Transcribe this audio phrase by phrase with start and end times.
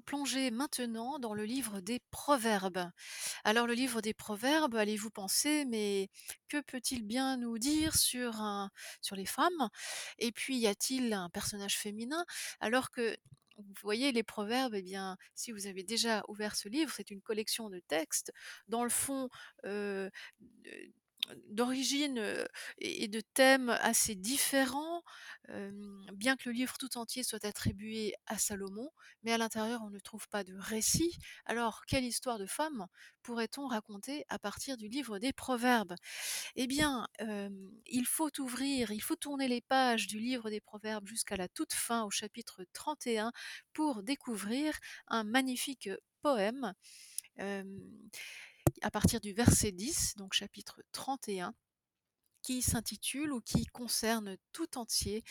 [0.00, 2.90] Plonger maintenant dans le livre des Proverbes.
[3.44, 6.08] Alors le livre des Proverbes, allez-vous penser, mais
[6.48, 8.42] que peut-il bien nous dire sur,
[9.12, 9.68] les femmes?
[10.18, 12.24] Et puis y a-t-il un personnage féminin?
[12.60, 13.16] Alors que
[13.58, 17.20] vous voyez, les proverbes, eh bien, si vous avez déjà ouvert ce livre, c'est une
[17.20, 18.32] collection de textes.
[18.68, 19.28] Dans le fond,
[19.66, 20.08] euh,
[21.48, 22.22] d'origine
[22.78, 25.02] et de thèmes assez différents,
[26.14, 28.90] bien que le livre tout entier soit attribué à Salomon,
[29.22, 31.16] mais à l'intérieur on ne trouve pas de récit.
[31.46, 32.86] Alors, quelle histoire de femme
[33.22, 35.94] pourrait-on raconter à partir du livre des Proverbes?
[36.56, 37.06] Eh bien,
[37.86, 41.72] il faut ouvrir, il faut tourner les pages du livre des Proverbes jusqu'à la toute
[41.72, 43.32] fin, au chapitre 31,
[43.72, 45.88] pour découvrir un magnifique,
[46.22, 46.74] poème,
[48.82, 51.54] à partir du verset 10, donc chapitre 31
[52.42, 55.22] qui s'intitule ou qui concerne tout entier,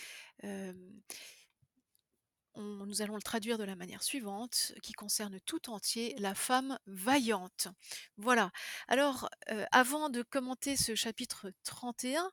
[2.55, 7.67] nous allons le traduire de la manière suivante, qui concerne tout entier la femme vaillante.
[8.17, 8.51] Voilà.
[8.87, 9.29] Alors,
[9.71, 12.31] avant de commenter ce chapitre 31,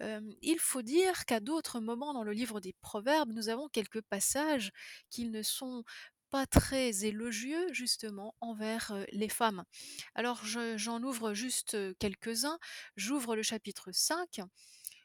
[0.00, 4.02] hem, il faut dire qu'à d'autres moments dans le livre des Proverbes, nous avons quelques
[4.02, 4.72] passages
[5.10, 5.84] qui ne sont
[6.30, 9.64] pas très élogieux justement envers, les femmes.
[10.14, 12.58] Alors je j'en ouvre juste, quelques-uns.
[12.96, 14.40] J'ouvre le chapitre 5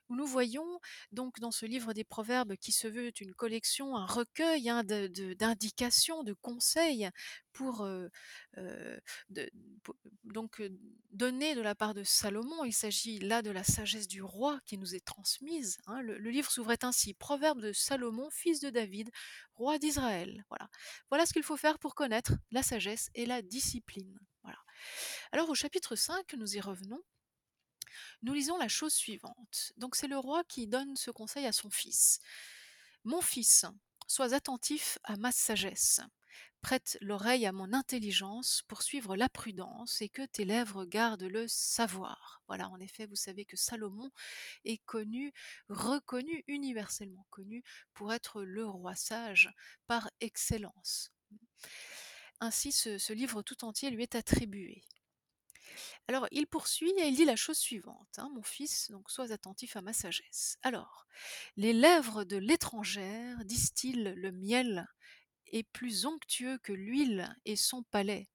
[0.10, 0.80] nous voyons
[1.12, 6.24] donc dans ce livre des Proverbes qui se veut une collection, un recueil hein, d'indications,
[6.24, 7.10] de, conseils
[7.54, 8.08] pour euh,
[8.58, 9.00] euh,
[9.38, 10.70] euh,
[11.12, 12.66] donner de la part de Salomon.
[12.66, 15.78] Il s'agit là de la sagesse du roi qui nous est transmise.
[15.88, 16.02] hein.
[16.02, 19.10] Le, livre s'ouvrait ainsi Proverbes de Salomon, fils de David,
[19.54, 20.44] roi d'Israël.
[20.50, 20.70] Voilà.
[21.10, 24.20] Voilà ce qu'il faut faire pour connaître la sagesse et la discipline.
[24.44, 24.60] Voilà.
[25.32, 27.02] Alors au chapitre 5, nous y revenons.
[28.22, 29.74] Nous lisons la chose suivante.
[29.78, 32.20] Donc c'est le roi qui donne ce conseil à son fils.
[33.04, 33.66] Mon fils,
[34.08, 36.02] sois attentif à ma sagesse.
[36.62, 41.48] Prête l'oreille à mon intelligence pour suivre la prudence et que tes lèvres gardent le
[41.48, 42.42] savoir.
[42.48, 44.10] Voilà, en effet, vous savez que Salomon
[44.64, 45.32] est connu,
[45.70, 47.64] reconnu, universellement connu
[47.94, 49.54] pour être le roi sage
[49.86, 51.12] par excellence.
[52.40, 54.84] Ainsi, ce, ce livre tout entier lui est attribué.
[56.08, 59.76] Alors, il poursuit et il dit la chose suivante, hein, mon fils, donc sois attentif
[59.76, 60.58] à ma sagesse.
[60.64, 61.06] Alors,
[61.58, 64.88] les lèvres de l'étrangère distillent le miel,
[65.52, 68.28] est plus onctueux que l'huile et son palais.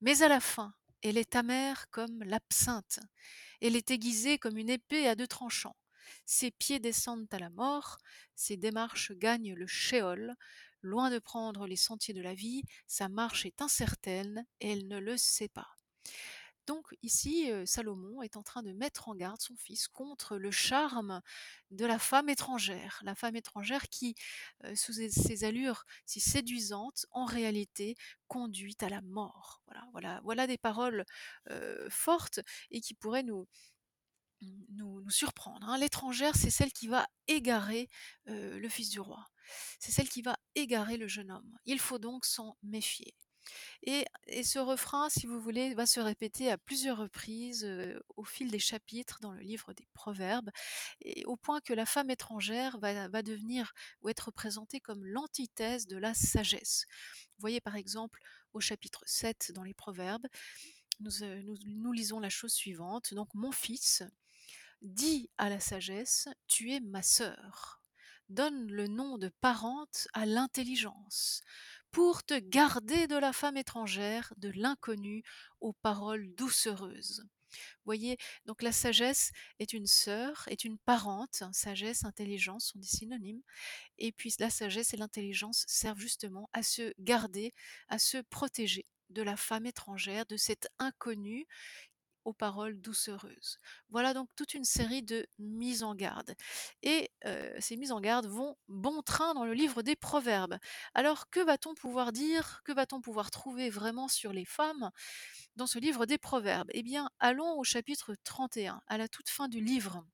[0.00, 3.00] Mais à la fin, elle est amère comme l'absinthe,
[3.60, 5.76] elle est aiguisée comme une épée à deux tranchants.
[6.26, 7.98] Ses pieds descendent à la mort,
[8.34, 10.34] ses démarches gagnent le shéol.
[10.82, 14.98] Loin de prendre les sentiers de la vie, sa marche est incertaine et elle ne
[14.98, 15.68] le sait pas.
[16.70, 21.20] Donc ici, Salomon est en train de mettre en garde son fils contre le charme
[21.72, 23.00] de la femme étrangère.
[23.02, 24.14] La femme étrangère qui,
[24.76, 27.96] sous ses allures si séduisantes, en réalité
[28.28, 29.62] conduit à la mort.
[29.66, 31.04] Voilà, voilà voilà des paroles,
[31.88, 32.38] fortes
[32.70, 33.48] et qui pourraient nous
[34.68, 35.76] nous surprendre, hein.
[35.76, 37.88] L'étrangère, c'est celle qui va égarer,
[38.26, 39.26] le fils du roi.
[39.80, 41.58] C'est celle qui va égarer le jeune homme.
[41.64, 43.16] Il faut donc s'en méfier.
[43.82, 44.04] Et
[44.42, 47.66] ce refrain, si vous voulez, va se répéter à plusieurs reprises,
[48.16, 50.50] au fil des chapitres dans le livre des Proverbes
[51.00, 55.96] et au point que la femme étrangère va devenir ou être représentée comme l'antithèse de
[55.96, 56.84] la sagesse.
[57.36, 58.20] Vous voyez par exemple
[58.52, 60.26] au chapitre 7 dans les Proverbes,
[61.00, 61.10] nous,
[61.64, 64.02] nous lisons la chose suivante: «Donc mon fils,
[64.82, 67.80] dis à la sagesse: Tu es ma sœur.
[68.28, 71.40] Donne le nom de parente à l'intelligence,
[71.90, 75.22] pour te garder de la femme étrangère, de l'inconnu
[75.60, 77.24] aux paroles doucereuses.
[77.84, 83.42] Voyez, donc la sagesse est une sœur, est une parente, sagesse, intelligence sont des synonymes,
[83.98, 87.52] et puis la sagesse et l'intelligence servent justement à se garder,
[87.88, 91.46] à se protéger de la femme étrangère, de cet inconnu
[92.24, 93.58] aux paroles doucereuses.
[93.88, 96.34] Voilà donc toute une série de mises en garde.
[96.82, 97.10] Et
[97.58, 100.58] ces mises en garde vont bon train dans le livre des Proverbes.
[100.94, 104.90] Alors que va-t-on pouvoir dire, que va-t-on pouvoir trouver vraiment sur les femmes
[105.56, 106.70] dans ce livre des Proverbes?
[106.72, 110.04] Eh bien, allons au chapitre 31, à la toute fin du livre.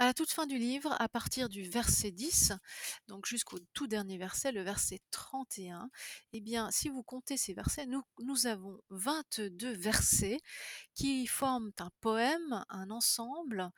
[0.00, 2.54] À la toute fin du livre, à partir du verset 10,
[3.06, 5.90] donc jusqu'au tout dernier verset, le verset 31,
[6.32, 10.40] eh bien, si vous comptez ces versets, nous, avons 22 versets
[10.94, 13.70] qui forment un poème, un ensemble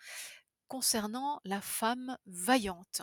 [0.68, 3.02] concernant la femme vaillante.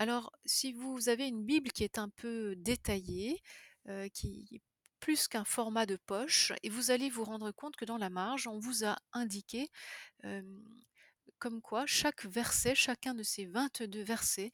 [0.00, 3.40] Alors, si vous avez une Bible qui est un peu détaillée,
[3.86, 4.62] euh, qui est
[4.98, 8.48] plus qu'un format de poche, et vous allez vous rendre compte que dans la marge,
[8.48, 9.70] on vous a indiqué
[10.24, 10.42] euh,
[11.38, 14.50] Comme quoi chaque verset, chacun de ces 22 versets,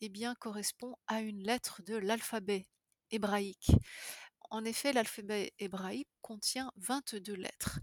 [0.00, 2.66] eh bien, correspond à une lettre de l'alphabet
[3.10, 3.72] hébraïque.
[4.50, 7.80] En effet, l'alphabet hébraïque contient 22 lettres.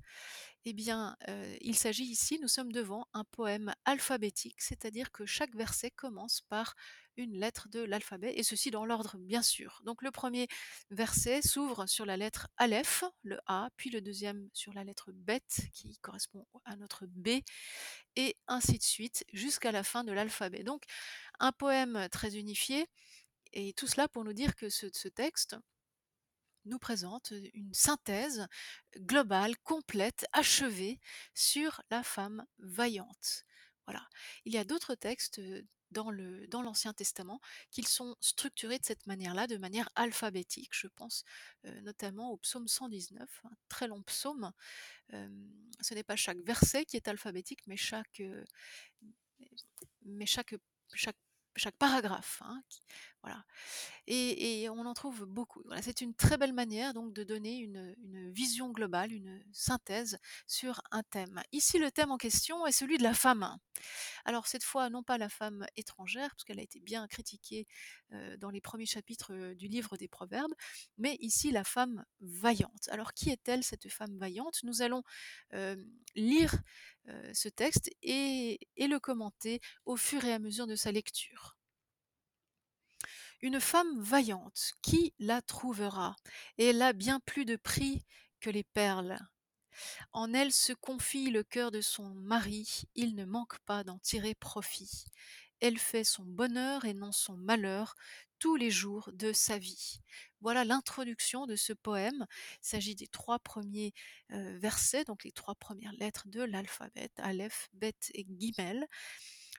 [0.68, 5.56] Eh bien, heu, il s'agit ici nous sommes devant un poème alphabétique, c'est-à-dire que chaque
[5.56, 6.74] verset commence par
[7.18, 9.80] une lettre de l'alphabet et ceci dans l'ordre bien sûr.
[9.86, 10.48] Donc le 1er
[10.90, 15.44] verset s'ouvre sur la lettre Aleph, le A, puis le 2e sur la lettre Bet
[15.72, 17.42] qui correspond à notre B
[18.16, 20.64] et ainsi de suite jusqu'à la fin de l'alphabet.
[20.64, 20.84] Donc
[21.40, 22.88] un poème très unifié
[23.54, 25.56] et tout cela pour nous dire que ce texte
[26.66, 28.48] nous présente, une synthèse
[29.00, 31.00] globale, complète, achevée
[31.34, 33.44] sur la femme vaillante.
[33.88, 34.08] Voilà.
[34.46, 37.40] Il y a d'autres textes, heu, dans le dans l'Ancien Testament
[37.72, 40.72] qu'ils sont structurés de cette manière-là, de manière alphabétique.
[40.74, 41.24] Je pense,
[41.66, 44.52] heu, notamment au psaume 119, un très long psaume.
[45.12, 45.52] Hem,
[45.82, 48.22] ce n'est pas chaque verset qui est alphabétique, mais chaque,
[50.06, 50.56] mais chaque
[50.94, 51.18] chaque
[51.56, 52.62] chaque paragraphe, hein,
[53.24, 53.44] voilà
[54.08, 55.62] et on en trouve beaucoup.
[55.66, 57.96] Voilà, c'est une très belle manière donc de donner une
[58.32, 60.18] vision globale, une synthèse
[60.48, 61.42] sur un thème.
[61.52, 63.58] Ici, le thème en question est celui de la femme.
[64.26, 67.68] Alors cette fois, non pas la femme étrangère, parce qu'elle a été bien critiquée,
[68.14, 70.54] heu, dans les premiers chapitres, heu, du livre des Proverbes,
[70.98, 72.90] mais ici la femme vaillante.
[72.90, 74.60] Alors qui est-elle cette femme vaillante?
[74.64, 75.04] Nous allons,
[75.52, 75.86] hem,
[76.16, 76.56] lire,
[77.34, 81.58] ce texte et et le commenter au fur et à mesure de sa lecture.
[83.42, 86.16] Une femme vaillante, qui la trouvera?
[86.58, 88.04] Elle a bien plus de prix
[88.40, 89.20] que les perles.
[90.14, 94.36] En elle se confie le cœur de son mari, il ne manque pas d'en tirer
[94.36, 95.06] profit.
[95.60, 97.96] Elle fait son bonheur et non son malheur
[98.40, 100.00] tous les jours de sa vie.
[100.46, 102.28] Voilà l'introduction de ce poème.
[102.62, 103.94] Il s'agit des 3 premiers
[104.32, 108.86] heu, versets, donc les 3 premières lettres de l'alphabet, Aleph, Bet et Guimel.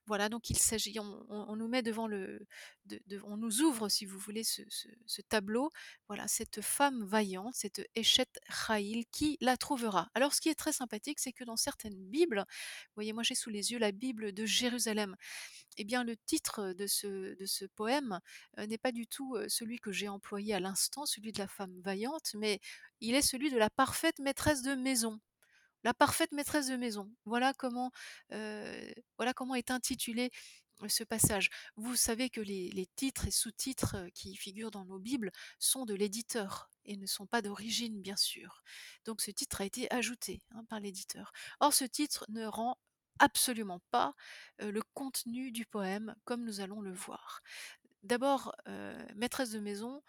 [0.07, 2.47] Voilà, donc il s'agit on nous met devant le
[3.39, 5.71] nous ouvre, si vous voulez, ce tableau.
[6.09, 10.09] Voilà, cette femme vaillante, cette Eshet Chayil, qui la trouvera?
[10.15, 13.35] Alors ce qui est très sympathique, c'est que dans certaines bibles, vous voyez, moi j'ai
[13.35, 15.17] sous les yeux la Bible de Jérusalem.
[15.79, 18.21] Eh bien, le titre de ce poème,
[18.59, 21.49] heu, n'est pas du tout, heu, celui que j'ai employé à l'instant, celui de la
[21.49, 22.61] femme vaillante, mais
[23.01, 25.21] il est celui de la parfaite maîtresse de maison.
[25.87, 27.09] La parfaite maîtresse de maison.
[27.27, 27.93] Voilà comment,
[28.29, 30.33] est intitulé
[30.89, 31.49] ce passage.
[31.77, 35.31] Vous savez que les titres et sous-titres, qui figurent dans nos bibles
[35.61, 38.65] sont de l'éditeur et ne sont pas d'origine, bien sûr.
[39.05, 41.31] Donc ce titre a été ajouté, hein, par l'éditeur.
[41.61, 42.81] Or ce titre ne rend
[43.21, 44.17] absolument pas,
[44.59, 47.43] le contenu du poème comme nous allons le voir.
[48.03, 48.57] D'abord,
[49.15, 50.03] maîtresse de maison,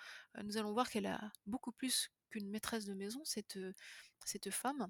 [0.43, 3.59] nous allons voir qu'elle a beaucoup plus qu'une maîtresse de maison, cette,
[4.25, 4.89] cette femme.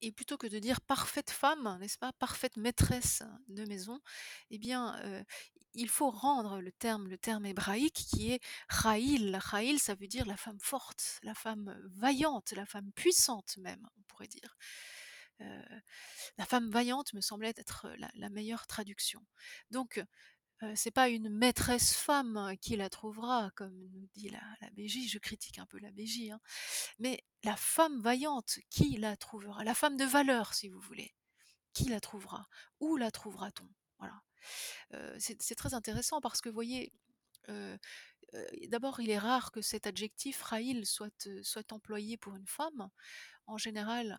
[0.00, 2.12] Et plutôt que de dire parfaite femme, n'est-ce pas?
[2.12, 4.00] Parfaite maîtresse de maison,
[4.50, 5.24] eh bien,
[5.74, 8.40] il faut rendre le terme le terme hébraïque qui est
[8.70, 9.38] Chayil.
[9.50, 14.02] Chayil, ça veut dire la femme forte, la femme vaillante, la femme puissante même, on
[14.02, 14.56] pourrait dire.
[16.38, 19.24] La femme vaillante me semblait être la la meilleure traduction.
[19.70, 20.02] Donc,
[20.74, 25.18] c'est pas une maîtresse femme qui la trouvera, comme nous dit la la BJ, je
[25.18, 26.40] critique un peu la BJ, hein.
[26.98, 29.64] Mais la femme vaillante, qui la trouvera?
[29.64, 31.14] La femme de valeur, si vous voulez,
[31.74, 32.48] qui la trouvera?
[32.80, 33.68] Où la trouvera-t-on?
[33.98, 34.22] Voilà.
[35.18, 36.92] C'est très intéressant parce que vous voyez,
[38.68, 40.42] d'abord, il est rare que cet adjectif
[41.26, 42.88] heu, soit employé pour une femme.
[43.46, 44.18] En général,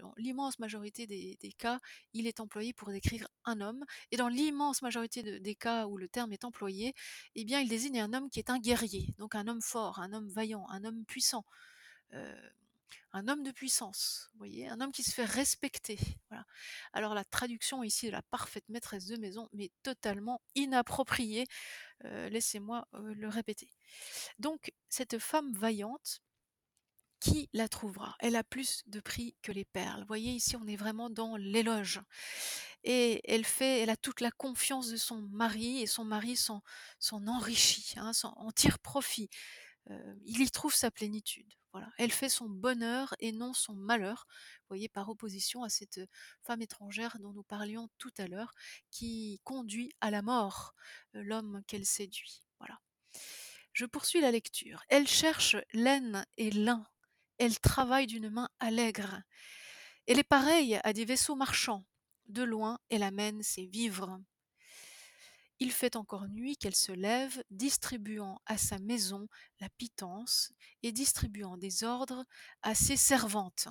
[0.00, 1.78] dans l'immense majorité des cas,
[2.14, 5.98] il est employé pour décrire un homme et dans l'immense majorité de des cas où
[5.98, 6.94] le terme est employé,
[7.34, 10.12] eh bien, il désigne un homme qui est un guerrier, donc un homme fort, un
[10.12, 11.44] homme vaillant, un homme puissant
[13.12, 14.68] un homme de puissance, voyez?
[14.68, 15.98] Un homme qui se fait respecter.
[16.92, 21.46] Alors la traduction ici de la parfaite maîtresse de maison m'est totalement inappropriée,
[22.04, 23.70] laissez-moi, le répéter.
[24.38, 26.20] Donc cette femme vaillante,
[27.20, 28.16] qui la trouvera?
[28.20, 30.00] Elle a plus de prix que les perles.
[30.02, 32.00] Vous voyez ici, on est vraiment dans l'éloge
[32.84, 36.62] et elle fait elle a toute la confiance de son mari et son mari s'en
[37.26, 39.30] enrichit, hein, en tire profit.
[39.90, 41.52] Heu, il y trouve sa plénitude.
[41.98, 44.26] Elle fait son bonheur et non son malheur,
[44.68, 44.88] voyez?
[44.88, 46.00] Par opposition à cette,
[46.42, 48.54] femme étrangère dont nous parlions tout à l'heure,
[48.90, 50.74] qui conduit à la mort,
[51.14, 52.78] heu, l'homme qu'elle séduit, voilà.
[53.72, 54.82] Je poursuis la lecture.
[54.88, 56.84] Elle cherche laine et lin,
[57.38, 59.22] elle travaille d'une main allègre.
[60.06, 61.84] Elle est pareille à des vaisseaux marchands,
[62.26, 64.20] de loin elle amène ses vivres.
[65.60, 69.26] Il fait encore nuit qu'elle se lève, distribuant à sa maison
[69.60, 70.52] la pitance
[70.82, 72.24] et distribuant des ordres
[72.62, 73.68] à ses servantes.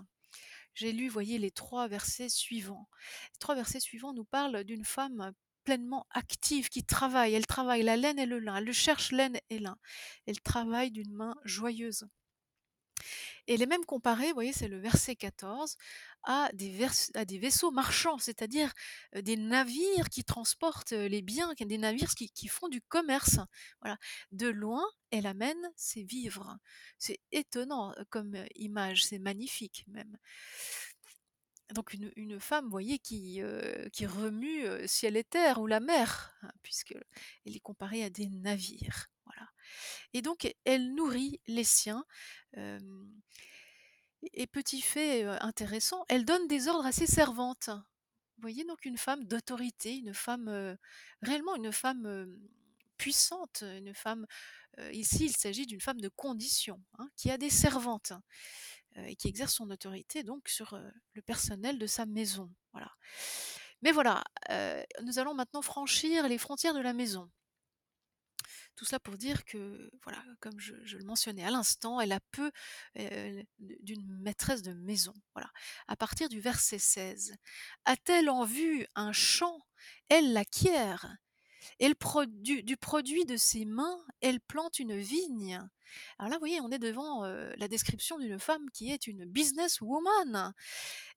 [0.74, 2.90] j'ai lu, voyez, les 3 versets suivants.
[3.34, 5.34] Les 3 versets suivants nous parlent d'une femme
[5.64, 7.34] pleinement active qui travaille.
[7.34, 8.58] Elle travaille la laine et le lin.
[8.58, 9.78] Elle le cherche laine et lin.
[10.26, 12.08] Elle travaille d'une main joyeuse.
[13.48, 15.78] Et elle est même comparée, vous voyez, c'est le verset 14,
[16.24, 16.70] à des,
[17.40, 18.74] vaisseaux marchands, c'est-à-dire
[19.16, 23.40] des navires qui transportent les biens, des navires qui, font du commerce.
[23.82, 23.98] Voilà.
[24.32, 26.58] De loin, elle amène ses vivres.
[26.98, 30.18] C'est étonnant comme image, c'est magnifique même.
[31.74, 36.96] Donc une, femme, voyez, qui, remue ciel et terre ou la mer, hein, puisque
[37.46, 39.08] elle est comparée à des navires.
[39.26, 39.50] Voilà.
[40.14, 42.06] Et donc elle nourrit les siens.
[44.34, 47.70] et petit fait intéressant, elle donne des ordres à ses servantes.
[47.70, 50.78] Vous voyez donc une femme d'autorité, une femme
[51.22, 52.28] réellement une femme
[52.98, 54.26] puissante, une femme.
[54.92, 58.14] ici, il s'agit d'une femme de condition, hein, qui a des servantes
[58.96, 60.80] et qui exerce son autorité donc sur
[61.14, 62.52] le personnel de sa maison.
[62.74, 62.92] Voilà.
[63.84, 64.24] Mais voilà,
[65.04, 67.30] nous allons maintenant franchir les frontières de la maison.
[68.78, 72.52] Tout cela pour dire que, voilà, comme je, le mentionnais à l'instant, elle a peu
[73.60, 75.14] d'une maîtresse de maison.
[75.34, 75.50] Voilà.
[75.88, 77.36] À partir du verset 16.
[77.86, 79.60] A-t-elle en vue un champ?
[80.10, 81.18] Elle l'acquiert.
[81.80, 85.62] Elle produit, du produit de ses mains, elle plante une vigne.
[86.18, 89.26] Alors là, vous voyez, on est devant euh, la description d'une femme qui est une
[89.26, 90.54] businesswoman.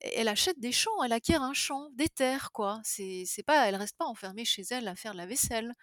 [0.00, 2.80] Elle achète des champs, elle acquiert un champ, des terres, quoi.
[2.84, 5.74] C'est, pas, elle reste pas enfermée chez elle à faire la vaisselle.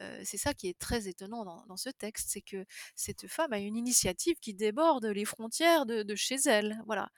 [0.00, 3.58] Euh, c'est ça qui est très étonnant dans, ce texte, c'est que cette femme a
[3.58, 6.82] une initiative qui déborde les frontières de, chez elle.
[6.86, 7.10] Voilà.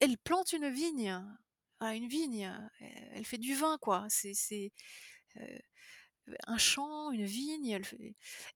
[0.00, 1.22] Elle plante une vigne,
[1.80, 4.06] voilà, une vigne, euh, elle fait du vin, quoi.
[4.08, 4.72] C'est,
[6.46, 7.86] un champ, une vigne, elle,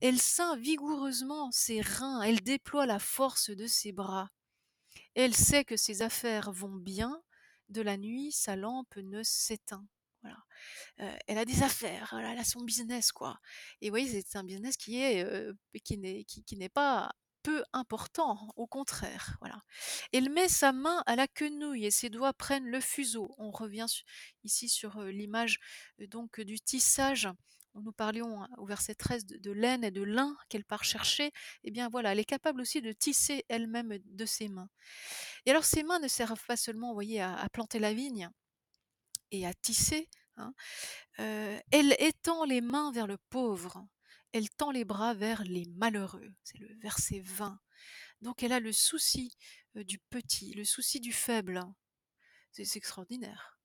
[0.01, 4.31] elle ceint vigoureusement ses reins, elle déploie la force de ses bras.
[5.15, 7.23] Elle sait que ses affaires vont bien,
[7.69, 9.87] de la nuit sa lampe ne s'éteint.
[10.23, 10.39] Voilà.
[11.01, 13.39] Euh, elle a des affaires, elle a son business, quoi.
[13.81, 15.53] Et vous voyez, c'est un business qui euh,
[15.85, 19.37] qui, qui n'est pas peu important, au contraire.
[19.41, 19.63] Voilà.
[20.13, 23.35] Elle met sa main à la quenouille et ses doigts prennent le fuseau.
[23.39, 23.87] On revient
[24.45, 25.59] ici sur l'image
[25.99, 27.29] donc du tissage.
[27.75, 31.31] Nous parlions hein, au verset 13 de, laine et de lin qu'elle part chercher.
[31.65, 34.69] Eh bien voilà, elle est capable aussi de tisser elle-même de ses mains.
[35.47, 38.31] Et alors ses mains ne servent pas seulement, voyez, à, planter la vigne
[39.31, 40.09] et à tisser.
[40.37, 40.53] hein.
[41.19, 43.87] Elle étend les mains vers le pauvre.
[44.33, 46.33] Elle tend les bras vers les malheureux.
[46.45, 47.59] C'est le verset 20.
[48.21, 49.37] Donc elle a le souci
[49.77, 51.63] euh, du petit, le souci du faible.
[52.53, 53.59] C'est extraordinaire.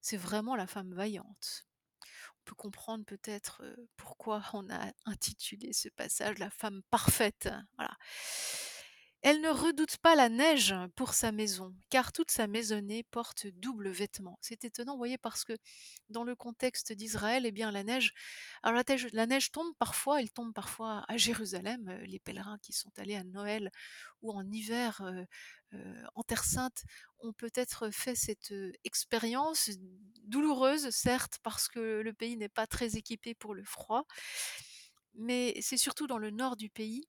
[0.00, 1.66] C'est vraiment la femme vaillante.
[2.02, 7.48] On peut comprendre peut-être euh, pourquoi on a intitulé ce passage La femme parfaite.
[7.76, 7.96] Voilà.
[9.26, 13.88] Elle ne redoute pas la neige pour sa maison, car toute sa maisonnée porte double
[13.88, 14.38] vêtement.
[14.42, 15.54] C'est étonnant, vous voyez, parce que
[16.10, 18.12] dans le contexte d'Israël, eh bien la neige,
[18.62, 18.82] alors
[19.14, 21.88] la neige, tombe parfois, elle tombe parfois à Jérusalem.
[21.88, 23.70] euh, Les pèlerins qui sont allés à Noël
[24.20, 25.24] ou en hiver euh,
[25.72, 26.84] euh, en Terre Sainte
[27.20, 28.52] ont peut-être fait cette
[28.84, 29.70] expérience
[30.24, 34.04] douloureuse, certes, parce que le pays n'est pas très équipé pour le froid,
[35.14, 37.06] mais c'est surtout dans le nord du pays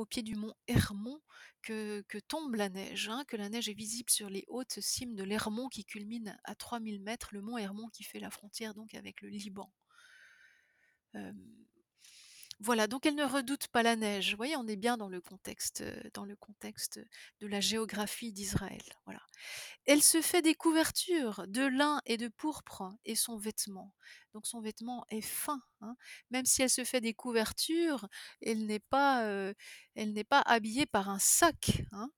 [0.00, 1.20] au pied du mont Hermon
[1.62, 5.22] que, tombe la neige, hein, que la neige est visible sur les hautes cimes de
[5.22, 9.20] l'Hermon qui culmine à 3000 mètres, le mont Hermon qui fait la frontière donc avec
[9.20, 9.70] le Liban.
[12.62, 14.32] Voilà, donc elle ne redoute pas la neige.
[14.32, 17.00] Vous voyez, on est bien dans le contexte, euh, dans le contexte
[17.40, 18.82] de la géographie d'Israël.
[19.06, 19.20] Voilà.
[19.86, 23.94] Elle se fait des couvertures de lin et de pourpre et son vêtement.
[24.34, 25.60] Donc son vêtement est fin.
[25.80, 25.96] hein.
[26.30, 28.06] Même si elle se fait des couvertures,
[28.42, 29.54] elle n'est pas, euh,
[29.94, 31.82] elle n'est pas habillée par un sac.
[31.92, 32.10] hein.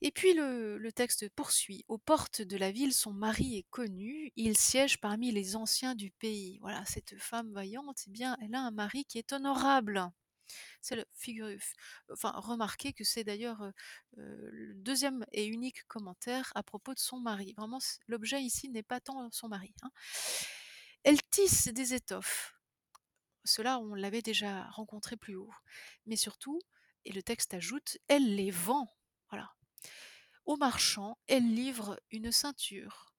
[0.00, 1.84] Et puis le, texte poursuit.
[1.88, 4.32] Aux portes de la ville, son mari est connu.
[4.36, 6.58] Il siège parmi les anciens du pays.
[6.60, 10.10] Voilà, cette femme vaillante, eh bien, elle a un mari qui est honorable.
[10.80, 11.58] C'est le figurez,
[12.10, 13.70] enfin, remarquez que c'est d'ailleurs euh,
[14.18, 17.54] euh, le deuxième et unique commentaire à propos de son mari.
[17.58, 19.74] Vraiment, l'objet ici n'est pas tant son mari.
[19.82, 19.90] hein.
[21.04, 22.54] Elle tisse des étoffes.
[23.44, 25.50] Cela, on l'avait déjà rencontré plus haut.
[26.06, 26.60] Mais surtout,
[27.04, 28.94] et le texte ajoute, elle les vend.
[30.48, 33.12] Au marchand, elle livre une ceinture.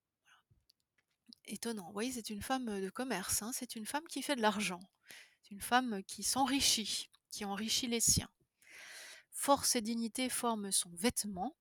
[1.45, 1.85] Étonnant.
[1.85, 3.43] Vous voyez, c'est une femme de commerce.
[3.43, 4.79] hein, C'est une femme qui fait de l'argent.
[5.43, 8.31] C'est une femme qui s'enrichit, qui enrichit les siens.
[9.29, 11.55] Force et dignité forment son vêtement.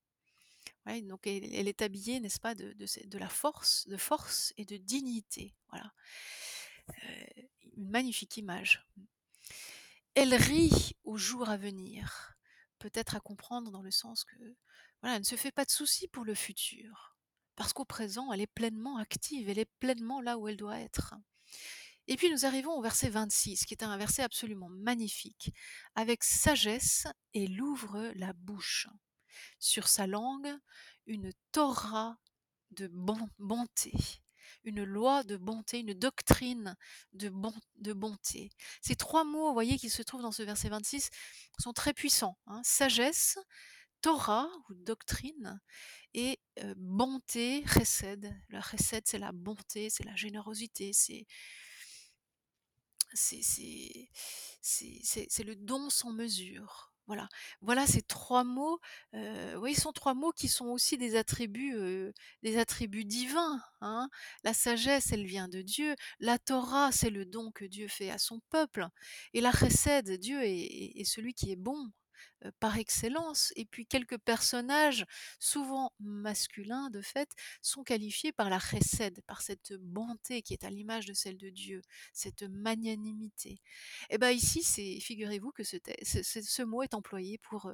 [1.03, 5.55] Donc elle, est habillée, n'est-ce pas, de la force, de force et de dignité.
[5.69, 5.93] Voilà.
[6.89, 7.43] Euh,
[7.77, 8.89] une magnifique image.
[10.15, 12.39] Elle rit au jour à venir.
[12.79, 14.57] Peut-être à comprendre dans le sens que
[15.03, 17.17] Voilà, ne se fait pas de soucis pour le futur,
[17.57, 21.15] parce qu'au présent, elle est pleinement active, elle est pleinement là où elle doit être.
[22.07, 25.53] Et puis nous arrivons au verset 26, qui est un verset absolument magnifique.
[25.95, 28.89] Avec sagesse, elle ouvre la bouche.
[29.61, 30.53] Sur sa langue,
[31.07, 32.17] une Torah
[32.73, 33.93] de bon- bonté,
[34.65, 36.77] une loi de bonté, une doctrine
[37.13, 38.51] de, bon- de bonté.
[38.81, 41.11] Ces trois mots, vous voyez, qui se trouvent dans ce verset 26,
[41.59, 42.39] sont très puissants.
[42.47, 42.61] hein.
[42.65, 43.39] Sagesse,
[44.03, 45.61] Torah ou doctrine
[46.15, 48.33] et euh, bonté, chesed.
[48.51, 51.27] La chesed, c'est la bonté, c'est la générosité, c'est
[53.15, 53.45] c'est
[55.45, 56.93] le don sans mesure.
[57.07, 57.29] Voilà.
[57.63, 58.79] Voilà ces 3 mots,
[59.15, 62.13] heu, oui, sont 3 mots qui sont aussi des attributs,
[62.43, 64.11] des attributs divins, hein.
[64.45, 65.95] La sagesse, elle vient de Dieu.
[66.21, 68.87] La Torah, c'est le don que Dieu fait à son peuple
[69.33, 71.91] et la chesed, Dieu est celui qui est bon,
[72.61, 75.05] par excellence et puis quelques personnages,
[75.39, 77.31] souvent masculins de fait,
[77.63, 81.51] sont qualifiés par la chesed, par cette bonté qui est à l'image de celle de
[81.51, 81.83] Dieu
[82.13, 83.61] cette magnanimité.
[84.11, 87.73] Et ben ici, c'est figurez-vous que ce, mot est employé pour,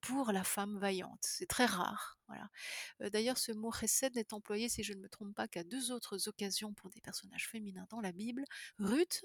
[0.00, 1.20] pour la femme vaillante.
[1.22, 2.18] C'est très rare.
[2.26, 3.10] Voilà.
[3.10, 6.28] D'ailleurs, ce mot chesed n'est employé, si je ne me trompe pas, qu'à deux autres
[6.28, 8.44] occasions pour des personnages féminins dans la Bible,
[8.78, 9.24] Ruth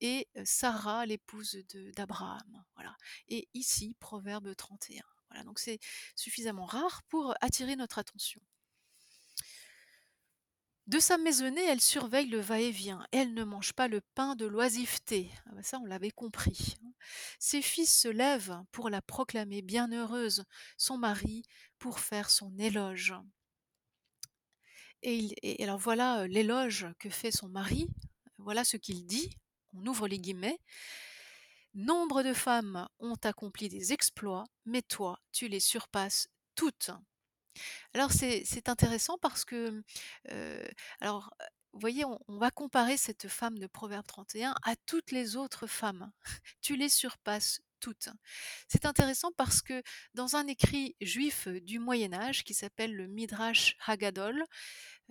[0.00, 1.58] et Sarah, l'épouse
[1.94, 2.64] d'Abraham.
[2.74, 2.96] Voilà.
[3.28, 5.02] Et ici, Proverbe 31.
[5.28, 5.78] Voilà, donc c'est
[6.14, 8.40] suffisamment rare pour attirer notre attention.
[10.86, 13.04] De sa maisonnée, elle surveille le va-et-vient.
[13.10, 15.32] Elle ne mange pas le pain de l'oisiveté.
[15.46, 16.76] Ah bah ça, on l'avait compris.
[16.84, 16.92] hein.
[17.40, 20.44] Ses fils se lèvent pour la proclamer bienheureuse,
[20.76, 21.42] son mari
[21.80, 23.14] pour faire son éloge.
[25.02, 27.88] Et, alors voilà l'éloge que fait son mari.
[28.38, 29.36] Voilà ce qu'il dit.
[29.76, 30.58] On ouvre les guillemets.
[31.74, 36.90] Nombre de femmes ont accompli des exploits, mais toi, tu les surpasses toutes.
[37.94, 39.82] Alors c'est intéressant parce que,
[40.32, 40.68] heu,
[41.00, 41.30] alors,
[41.72, 45.66] vous voyez, on on va comparer cette femme de Proverbe 31 à toutes les autres
[45.66, 46.10] femmes.
[46.62, 47.60] Tu les surpasses
[48.68, 49.82] C'est intéressant parce que
[50.14, 54.44] dans un écrit juif, du Moyen Âge qui s'appelle le Midrash Haggadol,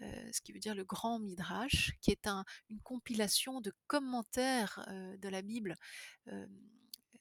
[0.01, 4.85] heu, ce qui veut dire le grand Midrash, qui est un une compilation de commentaires,
[4.89, 5.75] heu, de la Bible,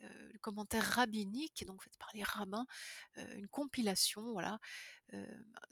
[0.04, 2.66] heu, le commentaire rabbinique, donc fait par les rabbins,
[3.18, 4.58] heu, une compilation, voilà,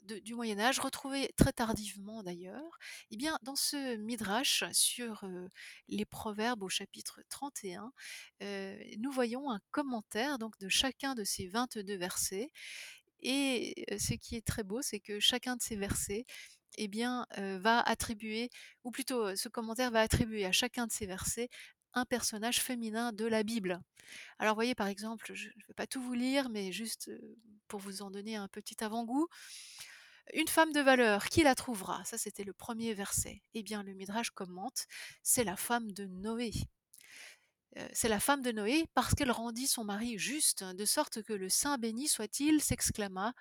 [0.03, 2.77] de du Moyen Âge, retrouvée très tardivement d'ailleurs.
[3.11, 5.25] Et bien, dans ce midrash sur,
[5.87, 7.91] les proverbes au chapitre 31,
[8.41, 12.51] heu, nous voyons un commentaire donc de chacun de ces 22 versets
[13.21, 16.25] et ce qui est très beau, c'est que chacun de ces versets,
[16.77, 18.49] eh bien, va attribuer
[18.83, 21.49] ou plutôt, ce commentaire va attribuer à chacun de ces versets
[21.93, 23.81] un personnage féminin de la Bible.
[24.39, 27.11] Alors, voyez, par exemple, je ne vais pas tout vous lire, mais juste,
[27.67, 29.27] pour vous en donner un petit avant-goût.
[30.33, 32.03] Une femme de valeur, qui la trouvera?
[32.05, 33.41] Ça, c'était le premier verset.
[33.53, 34.85] Eh bien, le Midrash commente:
[35.21, 36.51] «C'est la femme de Noé».
[37.77, 41.33] Heu, c'est la femme de Noé parce qu'elle rendit son mari juste, de sorte que
[41.33, 43.33] le saint béni soit-il s'exclama,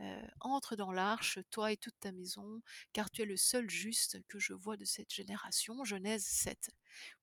[0.00, 0.04] heu:
[0.40, 2.60] «Entre dans l'arche, toi et toute ta maison,
[2.92, 5.84] car tu es le seul juste que je vois de cette génération».
[5.84, 6.70] Genèse 7.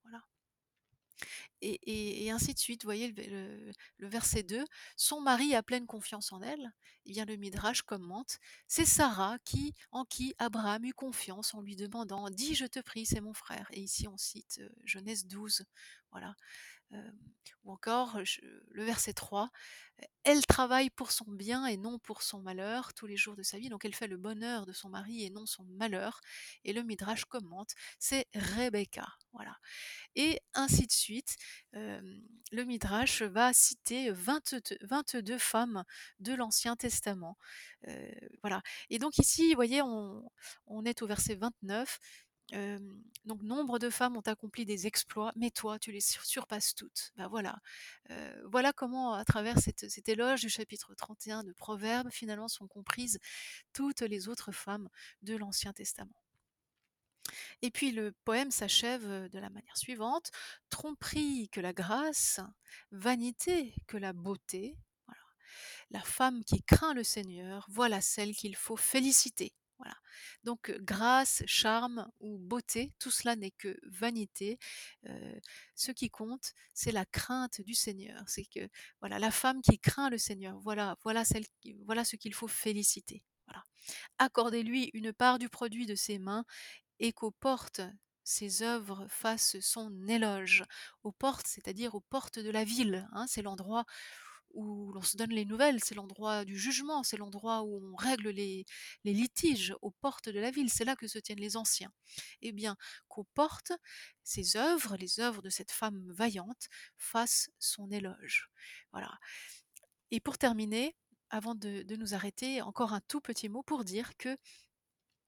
[0.04, 0.22] Voilà.
[1.62, 2.82] Et ainsi de suite.
[2.82, 3.12] Vous voyez
[3.98, 4.64] le verset 2,
[4.96, 6.72] son mari a pleine confiance en elle.
[7.06, 11.76] Eh bien le Midrash commente, c'est Sarah qui en qui Abraham eut confiance en lui
[11.76, 15.64] demandant: «Dis, je te prie, c'est mon frère» et ici on cite, heu, Genèse 12,
[16.10, 16.34] voilà.
[17.64, 19.50] Ou encore je le verset 3,
[20.24, 23.58] elle travaille pour son bien et non pour son malheur tous les jours de sa
[23.58, 26.20] vie, donc elle fait le bonheur de son mari et non son malheur
[26.64, 29.56] et le Midrash commente, c'est Rebecca, voilà
[30.16, 31.36] et ainsi de suite.
[31.72, 35.84] Le Midrash va citer 22- 22 femmes
[36.20, 37.36] de l'Ancien Testament.
[38.42, 40.28] Voilà et donc ici, vous voyez, on
[40.66, 41.98] on est au verset 29.
[42.52, 47.12] Donc nombre de femmes ont accompli des exploits, mais toi, tu les sur surpasses toutes.
[47.16, 47.58] Bah, voilà.
[48.44, 53.18] Voilà comment à travers cet éloge du chapitre 31 de Proverbes, finalement, sont comprises
[53.72, 54.88] toutes les autres femmes
[55.22, 56.14] de l'Ancien Testament.
[57.62, 60.30] Et puis le poème s'achève de la manière suivante:
[60.68, 62.40] Tromperie que la grâce,
[62.92, 64.76] vanité que la beauté.
[65.06, 65.22] Voilà.
[65.90, 69.54] La femme qui craint le Seigneur, voilà celle qu'il faut féliciter.
[70.44, 74.58] Donc grâce, charme ou beauté, tout cela n'est que vanité.
[75.74, 78.22] Ce qui compte, c'est la crainte du Seigneur.
[78.26, 78.68] C'est que
[79.00, 81.44] voilà, la femme qui craint le Seigneur, voilà, voilà celle,
[81.84, 83.22] voilà ce qu'il faut féliciter.
[84.18, 86.44] Accordez-lui une part du produit de ses mains
[86.98, 87.82] et qu'aux portes
[88.24, 90.64] ses œuvres fassent son éloge.
[91.02, 93.84] Aux portes, c'est-à-dire aux portes de la ville, hein, c'est l'endroit
[94.54, 98.30] où l'on se donne les nouvelles, c'est l'endroit du jugement, c'est l'endroit où on règle
[98.30, 98.64] les
[99.04, 101.92] litiges aux portes de la ville, c'est là que se tiennent les anciens.
[102.42, 102.76] Eh bien,
[103.08, 103.72] qu'aux portes,
[104.22, 108.48] ces œuvres, les œuvres de cette femme vaillante, fassent son éloge.
[108.92, 109.18] Voilà.
[110.10, 110.96] Et pour terminer,
[111.30, 114.36] avant de nous arrêter, encore un tout petit mot pour dire que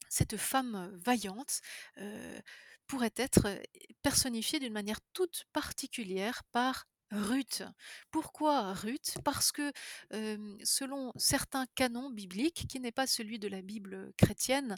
[0.08, 1.60] cette femme vaillante,
[1.98, 2.40] heu,
[2.86, 3.62] pourrait être, heu,
[4.02, 7.62] personnifiée d'une manière toute particulière par Ruth.
[8.10, 9.16] Pourquoi Ruth?
[9.24, 9.72] Parce que,
[10.64, 14.74] selon certains canons bibliques, qui n'est pas celui de la Bible chrétienne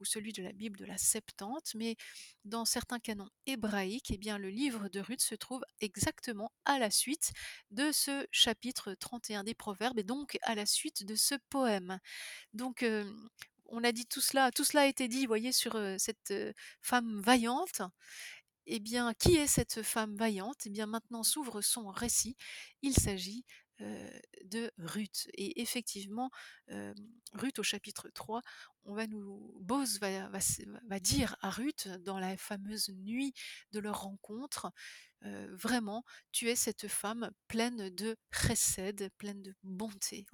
[0.00, 1.96] ou celui de la Bible de la Septante, mais
[2.44, 6.90] dans certains canons hébraïques, eh bien, le livre de Ruth se trouve exactement à la
[6.90, 7.32] suite
[7.70, 11.98] de ce chapitre 31 des Proverbes et donc à la suite de ce poème.
[12.54, 12.84] Donc,
[13.66, 16.32] on a dit tout cela tout cela a été dit, voyez, sur, cette,
[16.80, 17.82] femme vaillante.
[18.66, 20.66] Eh bien, qui est cette femme vaillante?
[20.66, 22.36] Eh bien, maintenant s'ouvre son récit.
[22.82, 23.44] Il s'agit,
[24.44, 26.30] de Ruth et effectivement,
[27.32, 28.40] Ruth au chapitre 3,
[28.84, 33.32] on va nous Bose va dire à Ruth dans la fameuse nuit
[33.72, 34.70] de leur rencontre,
[35.22, 40.26] vraiment: «Tu es cette femme pleine de chesed, pleine de bonté».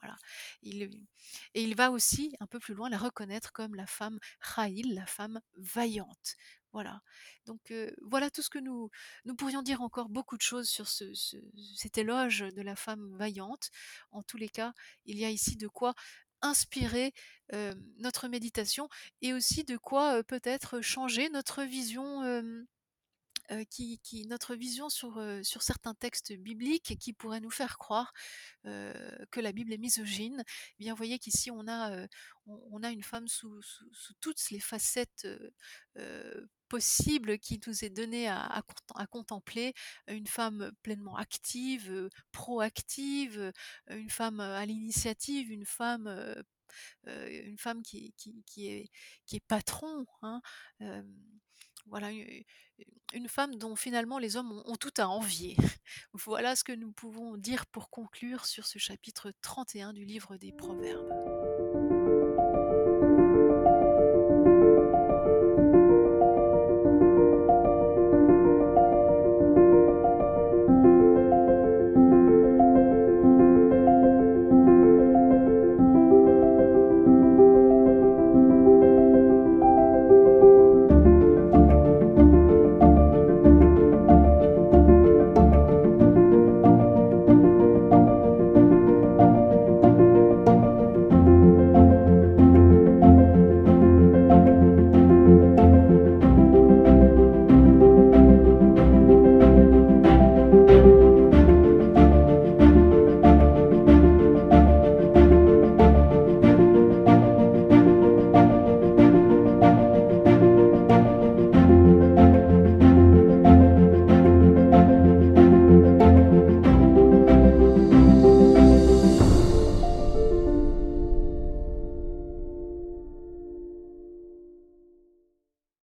[0.62, 4.19] Et il va aussi, un peu plus loin, la reconnaître comme la femme
[4.57, 6.37] Jaïl, la femme vaillante.
[6.72, 7.00] Voilà.
[7.46, 8.90] Donc, voilà tout ce que nous
[9.24, 11.37] nous pourrions dire encore beaucoup de choses sur ce ce
[11.76, 13.70] cet éloge de la femme vaillante.
[14.11, 14.74] En tous les cas,
[15.07, 15.94] il y a ici de quoi
[16.42, 17.12] inspirer,
[17.98, 18.88] notre méditation
[19.22, 22.22] et aussi de quoi, peut-être changer notre vision,
[24.90, 28.12] sur, certains textes bibliques qui pourraient nous faire croire,
[28.64, 30.44] que la Bible est misogyne.
[30.78, 32.07] Eh bien, vous voyez qu'ici on a,
[32.90, 33.61] une femme sous
[34.20, 35.26] toutes les facettes,
[36.68, 39.74] possibles qui nous est donnée à à cont à contempler.
[40.09, 43.52] Une femme pleinement active, heu, proactive, heu,
[43.96, 46.09] une femme, heu, à l'initiative, une femme,
[47.07, 48.14] une femme qui
[49.33, 50.40] est patron, hein.
[51.87, 52.11] Voilà,
[53.14, 55.57] une femme dont finalement les hommes ont tout à envier.
[56.12, 60.52] Voilà ce que nous pouvons dire pour conclure sur ce chapitre 31 du livre des
[60.52, 61.38] Proverbes.